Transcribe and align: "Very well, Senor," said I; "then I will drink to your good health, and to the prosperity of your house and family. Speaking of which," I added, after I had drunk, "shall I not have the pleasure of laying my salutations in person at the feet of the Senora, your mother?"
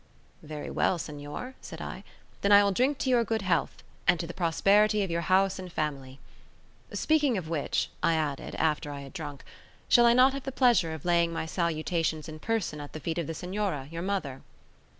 "Very 0.41 0.71
well, 0.71 0.97
Senor," 0.97 1.53
said 1.61 1.79
I; 1.79 2.03
"then 2.41 2.51
I 2.51 2.63
will 2.63 2.71
drink 2.71 2.97
to 2.97 3.09
your 3.11 3.23
good 3.23 3.43
health, 3.43 3.83
and 4.07 4.19
to 4.19 4.25
the 4.25 4.33
prosperity 4.33 5.03
of 5.03 5.11
your 5.11 5.21
house 5.21 5.59
and 5.59 5.71
family. 5.71 6.19
Speaking 6.91 7.37
of 7.37 7.47
which," 7.49 7.91
I 8.01 8.15
added, 8.15 8.55
after 8.55 8.89
I 8.91 9.01
had 9.01 9.13
drunk, 9.13 9.43
"shall 9.87 10.07
I 10.07 10.13
not 10.13 10.33
have 10.33 10.41
the 10.41 10.51
pleasure 10.51 10.95
of 10.95 11.05
laying 11.05 11.31
my 11.31 11.45
salutations 11.45 12.27
in 12.27 12.39
person 12.39 12.81
at 12.81 12.93
the 12.93 12.99
feet 12.99 13.19
of 13.19 13.27
the 13.27 13.35
Senora, 13.35 13.89
your 13.91 14.01
mother?" 14.01 14.41